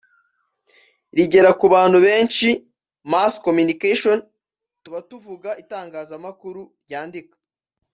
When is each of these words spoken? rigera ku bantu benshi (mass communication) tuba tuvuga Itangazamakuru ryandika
rigera 1.15 1.49
ku 1.59 1.65
bantu 1.75 1.97
benshi 2.07 2.47
(mass 3.11 3.33
communication) 3.45 4.17
tuba 4.83 4.99
tuvuga 5.09 5.49
Itangazamakuru 5.63 6.61
ryandika 6.85 7.35